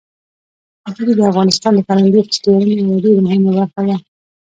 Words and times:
وګړي 0.87 1.13
د 1.15 1.21
افغانستان 1.31 1.71
د 1.75 1.79
فرهنګي 1.87 2.21
فستیوالونو 2.27 2.77
یوه 2.85 3.01
ډېره 3.03 3.21
مهمه 3.25 3.49
برخه 3.57 3.81
ده. 3.87 3.95